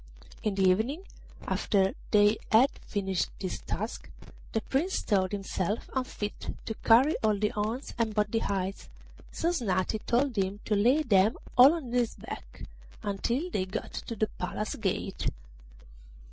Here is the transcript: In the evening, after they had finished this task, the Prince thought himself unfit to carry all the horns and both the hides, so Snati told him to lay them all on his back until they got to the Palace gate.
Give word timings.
In 0.41 0.55
the 0.55 0.63
evening, 0.67 1.03
after 1.47 1.93
they 2.09 2.37
had 2.51 2.71
finished 2.87 3.29
this 3.39 3.59
task, 3.59 4.09
the 4.51 4.61
Prince 4.61 5.01
thought 5.01 5.31
himself 5.31 5.91
unfit 5.93 6.55
to 6.65 6.73
carry 6.83 7.15
all 7.23 7.37
the 7.37 7.49
horns 7.49 7.93
and 7.99 8.15
both 8.15 8.31
the 8.31 8.39
hides, 8.39 8.89
so 9.31 9.49
Snati 9.49 10.03
told 10.07 10.35
him 10.35 10.59
to 10.65 10.73
lay 10.75 11.03
them 11.03 11.37
all 11.55 11.73
on 11.75 11.91
his 11.93 12.15
back 12.15 12.63
until 13.03 13.51
they 13.51 13.65
got 13.67 13.93
to 13.93 14.15
the 14.15 14.25
Palace 14.39 14.73
gate. 14.73 15.27